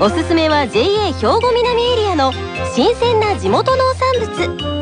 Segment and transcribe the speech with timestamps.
[0.00, 2.32] おすすめは JA 兵庫南エリアの
[2.74, 4.74] 新鮮な地元農産物。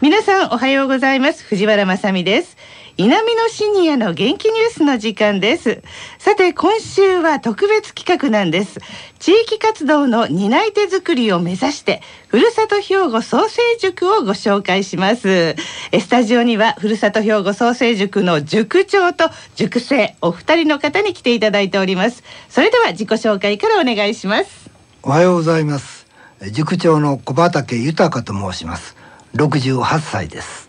[0.00, 1.44] 皆さんおはようございます。
[1.44, 2.56] 藤原まさです。
[2.98, 5.84] 南のシニアの元気ニュースの時間です。
[6.18, 8.80] さて今週は特別企画なんです。
[9.20, 15.54] 地域活動の担い手作りを目指してふるさと兵庫創生塾をご紹介します。
[15.92, 22.24] スタジオにはふるさと兵庫創生塾の塾長と塾生お二人の方に来ていただいております。
[22.48, 24.70] それでは自己紹介からお願いします。
[25.04, 26.08] おはようございます。
[26.50, 28.96] 塾長の小畑豊と申します。
[29.36, 30.67] 68歳です。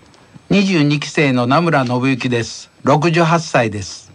[0.50, 2.72] 22期生の名村信之です。
[2.83, 4.11] 68歳です。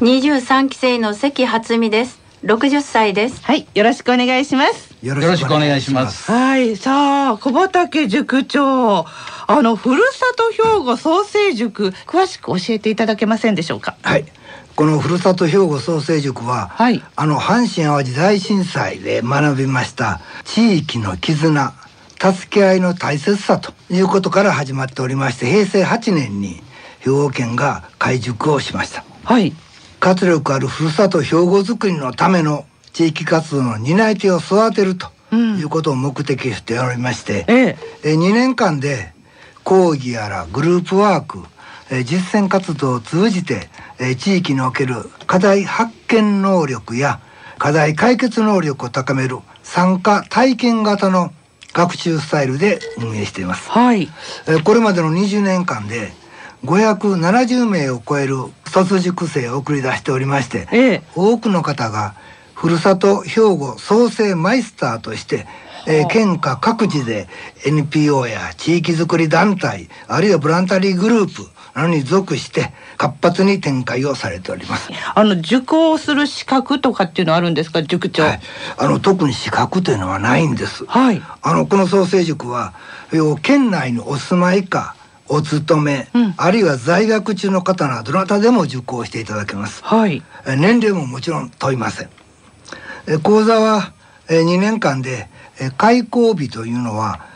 [0.00, 2.20] 23期生の関初美です。
[2.44, 3.42] 60歳です。
[3.42, 4.94] はいよろしくお願いします。
[5.02, 6.30] よろしくお願いします。
[6.30, 9.06] はいさあ小畑塾長。
[9.48, 13.96] あのふるさと兵庫創生塾詳しく教えていただけませんでしょうか？
[14.02, 14.26] はい。
[14.74, 21.72] このふるさと兵庫創生塾は、はい、あの阪神・淡路大震災で学びました地域の絆
[22.18, 26.62] 助け合いの大切さということから始まっておりまして平成8年に
[27.00, 29.04] 兵庫県が開塾をしました。
[29.24, 29.52] はい。
[30.00, 37.78] 活力あるふるさと兵庫づくりのための地域活動の担い手を育てるということを目的としておりまして、うん、え。
[38.04, 39.12] え2年間で
[39.64, 41.42] 講義やらグループワーク
[42.04, 43.68] 実践活動を通じて
[44.18, 44.94] 地域における
[45.26, 47.20] 課題発見能力や
[47.58, 51.32] 課題解決能力を高める参加体験型の
[51.76, 53.68] 学習スタイルで運営しています。
[53.70, 54.08] はい。
[54.64, 56.12] これまでの20年間で
[56.64, 62.14] 570名を超える卒塾生を送り出しておりまして、ええ、多くの方が
[62.54, 65.46] ふるさと兵庫創生マイスターとして、
[65.86, 67.28] えー、県下各地で
[67.66, 71.42] NPO や地域づくり団体あるいはボランタリーグループ
[71.76, 74.90] なのに属して活発に展開をされております。
[75.14, 78.22] あの受講する資格とかっていうのはあるんですか、塾長。
[78.22, 78.40] はい、
[78.78, 80.86] あの特に資格というのはないんです。
[80.86, 81.20] はい。
[81.42, 82.72] あのこの創生塾は、
[83.12, 84.96] 要県内にお住まいか。
[85.28, 89.82] お勤め、うん、あるいは在学中の方などどなたでも受講していただけます。
[89.82, 90.22] はい。
[90.56, 92.10] 年齢ももちろん問いません。
[93.24, 93.92] 講座は
[94.28, 95.28] 2年間で
[95.78, 97.26] 開講日というのは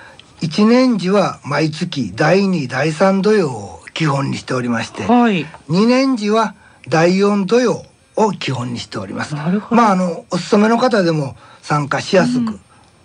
[0.41, 6.55] 1年時は毎月第2第3土曜を基本にしておりまして、はい、2年時は
[6.89, 7.85] 第4土曜
[8.17, 9.35] を基本にしております。
[9.35, 12.59] まああのお勤めの方でも参加しやすく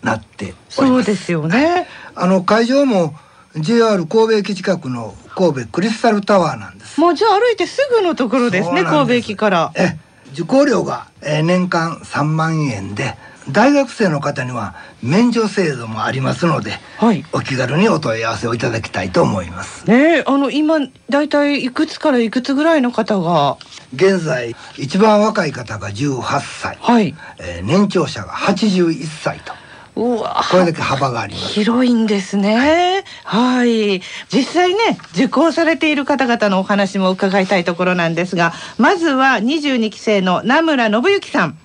[0.03, 0.75] なっております。
[0.77, 1.85] そうですよね。
[2.15, 3.13] あの会場も
[3.57, 6.97] JR 神戸駅近くの神戸クリスタルタワーなんです。
[7.01, 9.73] もうじゃあ歩いてすぐのところですね神戸駅から。
[9.75, 9.97] え
[10.31, 13.17] 受講料が、え年間3万円で
[13.49, 19.87] 大学生の方には免除制度もありますので、はい、お気軽にお問い合わせをいただきたいと思います。
[19.89, 20.79] ねあの今
[21.09, 23.57] だいたいいくつからいくつぐらいの方が？
[23.93, 27.15] 現在一番若い方が18歳、はい。
[27.39, 29.53] えー、年長者が81歳と。
[29.95, 30.43] うわ。
[30.51, 31.53] これだけ幅があります。
[31.53, 33.03] 広いんですね。
[33.23, 34.01] はい。
[34.29, 41.57] 実際ね受講されている方々のお話も伺いたいところなんですがまずは22期生の名村信之さん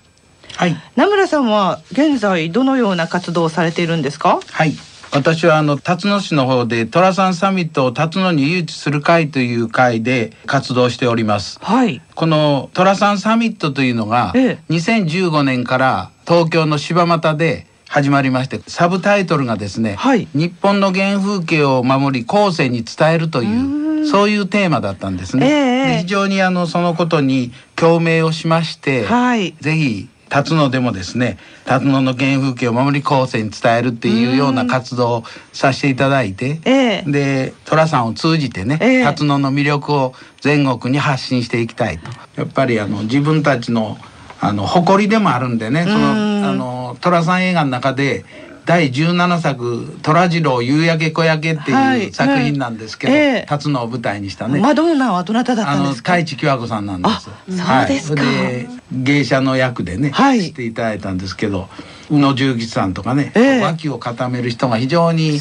[0.56, 0.76] はい。
[0.96, 4.40] 名村さんは現在どのような活動をされているんですか？
[4.50, 4.74] はい。
[5.12, 11.58] 私はあの辰野市の方で寅さんサミットを辰野に誘致する会という会で活動しております。
[11.60, 12.00] はい。
[12.14, 25.94] この寅さんサミットというのが、2015年から東京の柴又で始まりましてサブタイトルがですね、はい、日本の原風景を守り後世に伝えるというそういうテーマだったんですね。
[25.94, 42.10] えー、非常にあのそのことに共鳴をしまして、はい、ぜひ辰野でもですね辰野の原風景を守り後世に伝えるっていうような活動をさせていただいて、えー、で寅さんを通じてね、えー、辰野の魅力を全国に発信していきたいと。
[42.36, 43.98] やっぱりあの自分たちの
[44.42, 48.24] あの誇りでもあるんでねそのあの寅さん映画の中で
[48.70, 54.60] 第17作「虎次郎夕焼け小焼け」っていう作品なんですけど、はいはい、辰野を舞台にしたね。
[54.60, 56.12] マドンナはどなただったんですか？
[56.12, 57.24] 太一清子さんなんです。
[57.24, 58.22] そうですか。
[58.22, 61.68] で芸者の役でね、はい、していただいたんですけど。
[62.12, 65.38] 宇野重吉さんとかね、えー、脇を固める人が非常に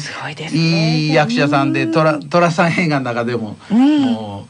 [0.52, 4.46] いい役者さんで、虎虎さん映画の中でも、うん、も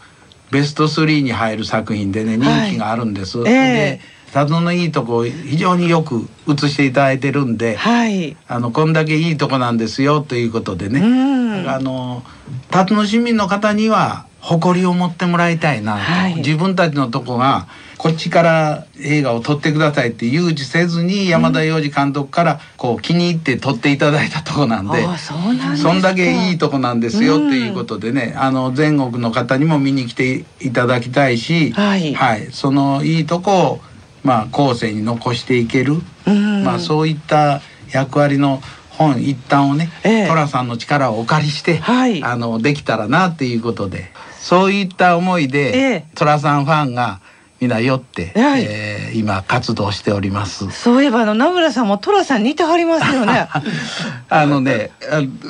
[0.51, 3.39] うベスト3に入る作品でね人気があるんです。
[3.39, 4.01] はい、で
[4.33, 11.01] 佐渡のいいとこ非常によく映していただいてるんで、はい、あのこんだけいいとこなんですよということでね、
[11.69, 12.23] あの
[12.71, 17.67] 佐渡の市民の方には誇りを持ってもらいたいなと、はい、自分たちのとこが
[17.99, 33.81] こっちから映画を撮ってくださいって誘致せずに山田洋次監督からこう気に入って撮っていただいたとこなんで、うん、そんだけいいとこなんですよっていうことでね、あの全国の方にも見に来ていただきたいし、はい、はい、そのいいとこを
[34.23, 35.95] まあ後世に残していける、
[36.27, 37.61] うん、まあそういった
[37.93, 44.13] 役割の本一旦をね、ええ、寅さんの力をお借りして、はい、あのできたらなっていうことで。
[44.41, 47.21] そういった思いで、ええ、寅さんファンが
[47.61, 50.71] 皆よって、はい、えー、今活動しております。
[50.71, 53.49] そういえばあの名村さんも寅さん似てはりますよね。
[54.31, 54.93] あのね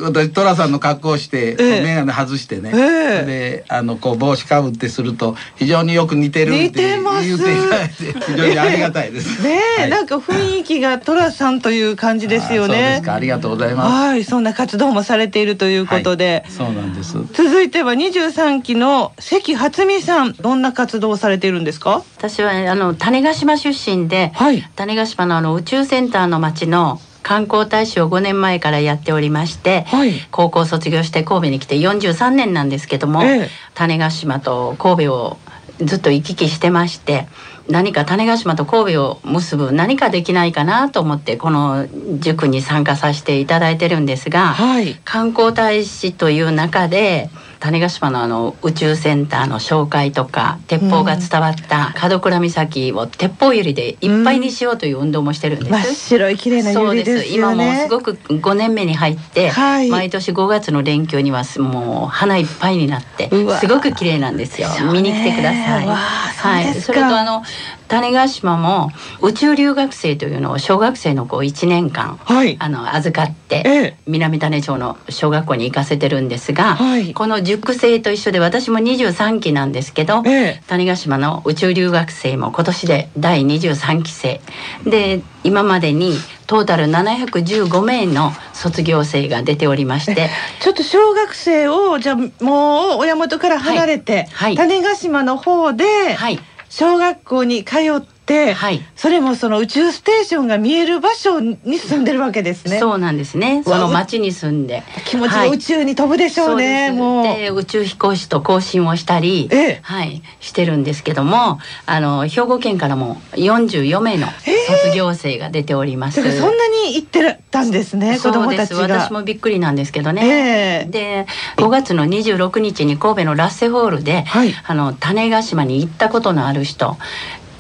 [0.03, 7.95] 私寅さんの格好をして、えー、眼鏡外してね、えー、であのこう帽子かぶってすると非常によく似てるって言っていただいて
[8.27, 9.41] 非常にありがたいです。
[9.47, 13.03] ね、はい、なんか雰囲気が寅さんという感じですよね。
[13.07, 13.93] ありがとうございます。
[13.93, 17.13] はいそんな活動もされているということで、はい、そうなんです。
[17.35, 20.35] 続いては23期の関初美さん。
[20.41, 22.00] どんな活動をされているんですか？
[22.17, 35.39] 私はあの種子島出身で、はい、種子島のあの宇宙センターの町の観光大使を5年前からやっておりまして、はい、高校卒業して神戸に来て43年なんですけども、ええ、種子島と神戸を
[35.81, 37.27] ずっと行き来してまして
[37.69, 41.87] 何か種子島と神戸を結ぶ何かできないかなと思ってこの
[42.19, 55.71] 塾に参加させていただいてるんですが、はい、観光大使という中で種子島のあの宇宙センターの紹介とか鉄砲が伝わった門倉岬を鉄砲ゆりでいっぱいにしようという運動もしてるんです。
[55.71, 57.27] 真っ白い綺麗なそうです。
[57.27, 63.29] 今もすごく5年目に入って、はい、毎年5月の連休にはもう花いっぱいになって
[63.61, 64.69] すごく綺麗なんですよ。
[64.93, 65.87] 見に来てください。
[65.87, 67.43] はい、それとあの
[67.91, 68.91] 種子島も
[69.21, 84.41] 宇宙留学生というのを小学生の子1年間、はい、あの預かって、ええ、南種町の小学校に行かせてるんですが、はい、この塾生と一緒で私も23期なんですけど、え、種子島の宇宙留学生も今年で第23期生。
[84.87, 86.13] で今までに
[86.47, 90.29] トータル715名の卒業生が出ておりまして
[90.61, 94.57] ちょっと小学生をじゃあもう親元から離れて、はい。
[94.57, 96.39] はい、種子島の方で、はい
[96.71, 98.20] 小学校に通って、
[98.55, 102.79] はい、それもその宇宙ステーションが見える場所に住んでるわけですね。
[102.79, 103.63] そうなんですね。
[103.65, 106.83] その町に住んで気持ちが宇宙に飛ぶでしょうね。
[106.83, 116.21] はい、もうで宇宙飛行士と交信をしたり、ええ、はいしてるんですけども、あの兵庫県からも44名の卒業生が出ております。
[116.21, 118.19] えー、そんなに行ってたんですね。
[118.19, 118.81] 子供たちが。
[118.83, 120.85] 私もびっくりなんですけどね。
[120.85, 126.97] えー、で5月の26日に神戸のラッセホールで、はい、あの種子島に行ったことのある人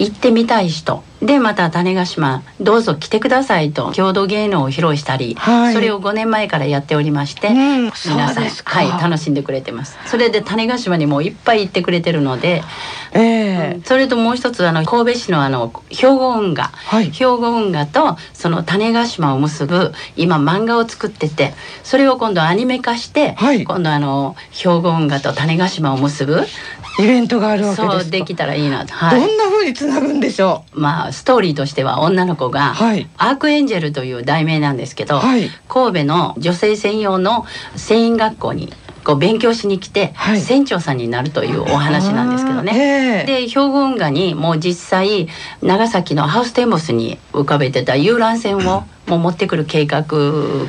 [0.00, 1.04] 行ってみたい人。
[1.22, 7.92] でまた種子島どうぞ来てくださいと郷土芸能を披露したり、はい、それを5年前からやっておりまして、うん、皆
[8.32, 9.98] さんはい楽しんでくれてます。
[10.06, 12.62] それで種子島にもいっぱい行ってくれてるので、
[13.12, 21.52] えー、うん、それともう一つあの神戸市のあの兵庫運河、はい、兵庫運河とその種子島を結ぶ今漫画を作ってて
[21.82, 26.46] それを今度アニメ化して、はい、今度あの兵庫運河と種子島を結ぶ。
[26.98, 30.80] イベントがあるわけですそうできたらいいなと、はい、どんな風につなぐんでしょう。
[30.80, 37.44] まあストーリーとしては女の子が、はい、アークエンジェルという題名なんですけど、はい、神戸の女性専用の
[37.76, 43.24] 船員学校にこう勉強しに来て、はい、船長さんになるというお話なんですけどね。
[43.26, 45.26] で兵庫運河にもう実際
[45.62, 50.04] 長崎のハウステンボスに浮かべてた遊覧船をもう持ってくる計画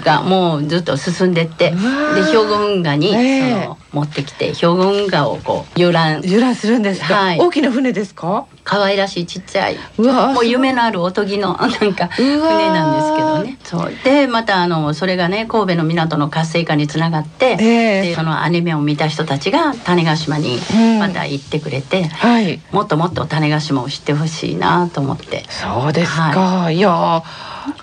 [0.04, 1.76] がもうずっと進んでってで
[2.24, 6.22] 兵庫運河に、その持ってきて兵庫運河をこう遊覧。
[6.24, 8.46] 遊覧するんですか、はい、大きな船ですか？
[8.64, 13.58] 可愛らしいちっちゃいもう夢のあるおとぎの なんか船なんですけどね。
[13.64, 13.94] そう。
[14.04, 20.60] でまたあのそれがね神戸の港の活性化につながって、えー、でそのアニメを見た人たちが種子島に
[21.00, 25.46] また行ってくれて、うんはい、もっともっと種子島を知ってほしいなと思って。
[25.50, 27.24] そうですか、はい、いや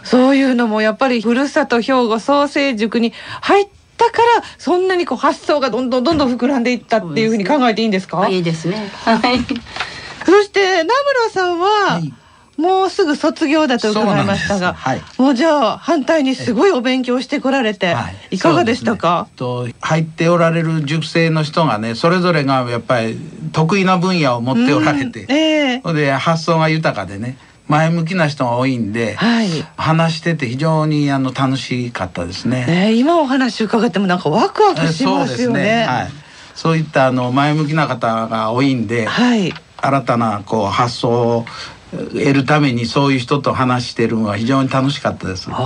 [0.04, 8.90] そういうのもやっぱりふるさと兵庫創生塾に入ったからそんなにこう発想がどんどんどんどん膨らんでいったっていうふうに考えていいんですか、ね、いいですね。
[9.04, 9.38] はい
[10.28, 12.12] そして名村さんは、はい、
[12.60, 17.94] もうすぐ卒業だと伺いましたが、はい、もうじゃあ反対にすごいお勉強してこられて、
[18.30, 23.18] い、かがでしたか、ね、と入っておられる塾生の人がねそれぞれがやっぱり
[23.52, 25.32] 得意な分野を持っておられて、うん。
[25.32, 32.66] えー、で発想が豊かでね前向きな人が多いんで、はい、話してて非常にあの楽しかったですね。
[32.66, 35.62] ね今お話伺ってもなんかワクワクしますよね。
[35.62, 35.84] ね。
[35.84, 36.08] はい。
[36.54, 41.44] そういったあの前向きな方が多いんで、はい、新たなこう発想を
[41.90, 45.50] 得るためにそういう人と話してるのは非常に楽しかったです。
[45.50, 45.58] は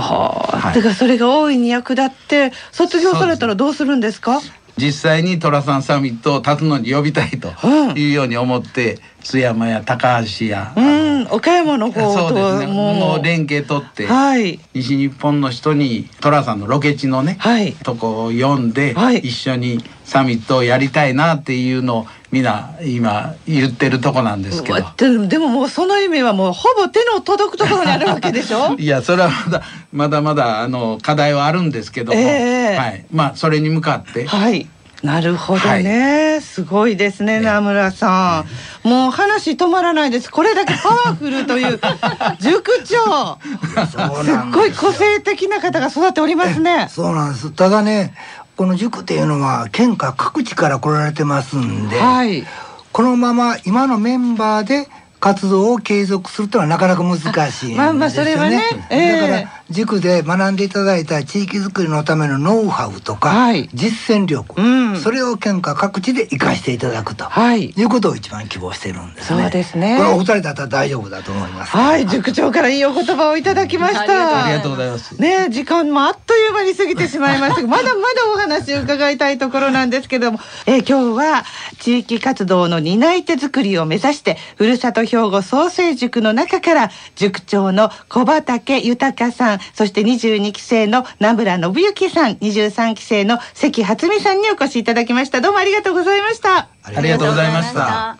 [0.53, 4.39] あ、はい、だからそれが大いに役立って卒業されたらどうするんですか？
[4.75, 7.49] 実際に寅さんサミットを立つのに呼びたいと
[7.95, 12.73] いうように思って、津山や高橋や、うん、岡山の方とそうですね。
[12.73, 13.23] もう。
[13.23, 25.27] 連携取って、はい、西日本の人に寅さんのロケ地のね、はい、とこを読んで、はい、一緒にサミットをやりたいなっていうのをみんな今言ってるとこなんですけど。
[25.27, 28.75] でももうその意味はもうほぼ手の届くところにあるわけでしょ？
[28.79, 34.67] いやそれはまだまだまだあの課題はあるんですけども、えー、はい、まあそれに向かって、はい。
[35.03, 38.45] なるほどね、はい、すごいですね名村さ
[38.85, 40.31] ん、もう話止まらないです。
[40.31, 41.77] これだけパワフルという
[42.39, 43.37] 塾長。
[43.85, 46.87] すっごい個性的な方が育っておりますね。
[46.89, 47.51] そうなんです。
[47.51, 48.13] ただね
[48.55, 52.43] この塾っていうのは県下各地から来られてますんで、はい、
[52.91, 54.87] このまま今のメンバーで
[55.19, 57.77] 活動を継続するとはなかなか難しいんですよね。
[57.77, 69.41] まあまあそれはね、えー、だから塾で学んでいただいた地域づくりのためのノウハウとか、はい、実践力、うん、それを県下各地で生かしていただくと、はい、いうことを一番希望してるんですね。
[69.41, 69.97] そうですね。
[69.97, 71.71] これお二人だったら大丈夫だと思います。
[71.71, 74.45] はい、塾長からいいお言葉をいただきました。
[74.45, 75.19] ありがとうございます。
[75.19, 81.45] ね、時間もあっという間に過ぎてしまいました まだまだお話を伺いたいところなんですけども、えー、今日は
[81.79, 95.41] 地域活動の担い手作りを目指してふるさと兵庫創生塾の中から塾長の小畑豊さん、そして22期生の名村信之さん、23期生の関初美さんにお越しいただきました。
[95.41, 96.67] どうもありがとうございました。
[96.83, 98.17] ありがとうございました。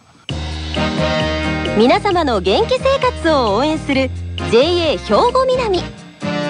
[1.78, 4.12] 皆様の元気生活を応援する
[4.52, 4.98] JA 兵
[5.34, 5.80] 庫南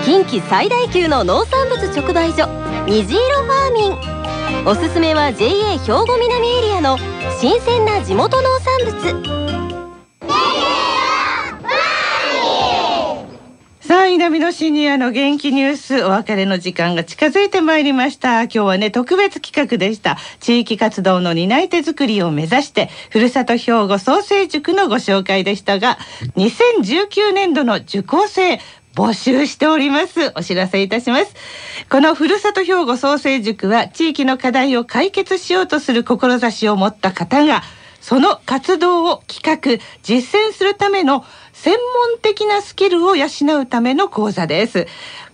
[0.04, 2.46] 近畿最大級の農産物直売所
[2.86, 6.98] 虹色ファーミンおすすめは JA 兵庫南エリアの
[7.40, 9.43] 新鮮な地元農産物
[13.94, 18.42] さあ、南のシニアの元気ニュース、お別れの時間が近づいてまいりました。
[18.46, 20.18] 今日はね、特別企画でした。
[20.40, 26.00] 地域活動の担い手作りを目指して、ふるさと兵庫創生塾のご紹介でしたが、
[26.38, 28.60] 2019年度の受講生、
[28.96, 30.34] 募集しております。
[30.36, 31.36] お知らせいたします。
[31.88, 37.62] このふるさと兵庫創生塾は地域の課題を解決しようとする志を持った方が、
[38.03, 41.77] その活動を企画、実践するための専
[42.12, 43.27] 門的なスキルを養
[43.62, 44.88] うための講座です。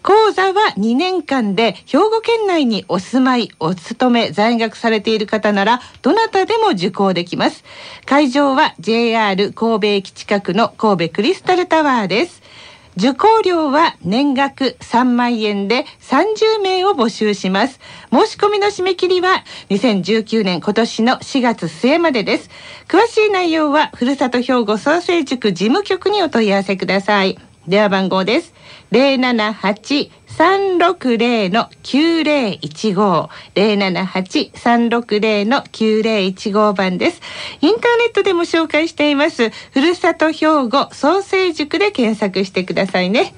[0.04, 7.64] 講座は2年間で兵庫県内にお住まい、お勤め、在学されている方ならどなたでも受講できます。
[8.06, 12.44] 会場は JR 神戸駅近くの神戸クリスタルタワーです。
[12.98, 17.80] 受講料は年額3万円で30名を募集します。
[18.12, 22.50] 申し込みの締め切りは2019年今年の4月末までです。
[22.88, 27.38] 詳しい内容はふるさと兵庫創生塾事務局にお問い合わせください。
[27.70, 28.54] 電話番号です。
[28.92, 33.30] 078-360の9015。
[33.56, 37.22] 078-360の9015番です。
[37.62, 39.52] インターネットでも紹介しています。
[39.52, 43.36] ふるさと兵庫創生塾で検索してくださいね。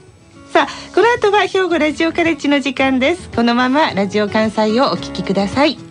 [0.52, 3.30] さあ、この後は兵庫ラジオカレッジの時間です。
[3.30, 5.91] このままラジオ関西をお聞きください。